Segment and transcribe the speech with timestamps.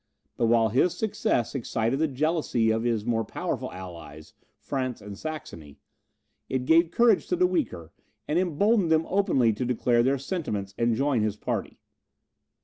[0.35, 5.77] But while his success excited the jealousy of his more powerful allies, France and Saxony,
[6.49, 7.91] it gave courage to the weaker,
[8.27, 11.77] and emboldened them openly to declare their sentiments and join his party.